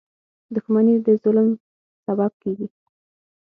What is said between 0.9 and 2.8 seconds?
د ظلم سبب کېږي.